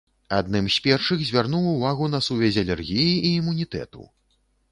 [0.35, 4.01] Адным з першых звярнуў увагу на сувязь алергіі і імунітэту.